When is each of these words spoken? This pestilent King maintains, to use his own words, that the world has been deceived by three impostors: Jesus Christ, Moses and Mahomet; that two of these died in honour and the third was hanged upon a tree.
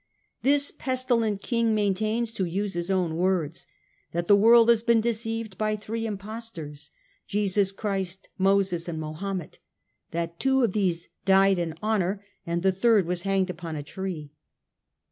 This 0.41 0.71
pestilent 0.71 1.43
King 1.43 1.75
maintains, 1.75 2.31
to 2.33 2.45
use 2.45 2.73
his 2.73 2.89
own 2.89 3.17
words, 3.17 3.67
that 4.13 4.25
the 4.25 4.35
world 4.35 4.67
has 4.69 4.81
been 4.81 4.99
deceived 4.99 5.59
by 5.59 5.75
three 5.75 6.07
impostors: 6.07 6.89
Jesus 7.27 7.71
Christ, 7.71 8.27
Moses 8.35 8.87
and 8.87 8.99
Mahomet; 8.99 9.59
that 10.09 10.39
two 10.39 10.63
of 10.63 10.73
these 10.73 11.07
died 11.23 11.59
in 11.59 11.75
honour 11.83 12.25
and 12.47 12.63
the 12.63 12.71
third 12.71 13.05
was 13.05 13.21
hanged 13.21 13.51
upon 13.51 13.75
a 13.75 13.83
tree. 13.83 14.31